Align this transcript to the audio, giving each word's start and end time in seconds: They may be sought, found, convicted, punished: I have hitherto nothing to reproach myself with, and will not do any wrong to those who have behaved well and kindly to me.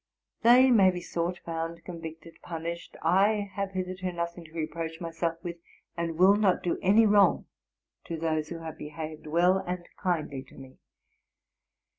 They 0.41 0.71
may 0.71 0.89
be 0.89 0.99
sought, 0.99 1.37
found, 1.45 1.85
convicted, 1.85 2.39
punished: 2.41 2.97
I 3.03 3.51
have 3.53 3.73
hitherto 3.73 4.11
nothing 4.11 4.45
to 4.45 4.51
reproach 4.51 4.99
myself 4.99 5.35
with, 5.43 5.57
and 5.95 6.17
will 6.17 6.35
not 6.35 6.63
do 6.63 6.79
any 6.81 7.05
wrong 7.05 7.45
to 8.05 8.17
those 8.17 8.47
who 8.49 8.57
have 8.63 8.79
behaved 8.79 9.27
well 9.27 9.59
and 9.59 9.87
kindly 10.01 10.41
to 10.49 10.55
me. 10.55 10.79